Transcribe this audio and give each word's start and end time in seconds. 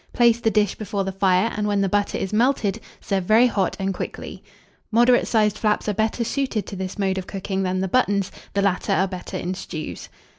Place 0.13 0.39
the 0.39 0.49
dish 0.49 0.73
before 0.73 1.03
the 1.03 1.11
fire, 1.11 1.53
and 1.55 1.67
when 1.67 1.81
the 1.81 1.87
butter 1.87 2.17
is 2.17 2.33
melted, 2.33 2.79
serve 3.01 3.25
very 3.25 3.45
hot 3.45 3.77
and 3.79 3.93
quickly. 3.93 4.43
Moderate 4.91 5.27
sized 5.27 5.59
flaps 5.59 5.87
are 5.87 5.93
better 5.93 6.23
suited 6.23 6.65
to 6.65 6.75
this 6.75 6.97
mode 6.97 7.19
of 7.19 7.27
cooking 7.27 7.61
than 7.61 7.81
the 7.81 7.87
buttons: 7.87 8.31
the 8.55 8.63
latter 8.63 8.93
are 8.93 9.07
better 9.07 9.37
in 9.37 9.53
stews. 9.53 10.09